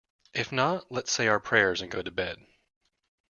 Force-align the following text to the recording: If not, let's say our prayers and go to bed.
If 0.33 0.51
not, 0.51 0.91
let's 0.91 1.11
say 1.11 1.27
our 1.27 1.39
prayers 1.39 1.79
and 1.79 1.91
go 1.91 2.01
to 2.01 2.09
bed. 2.09 2.39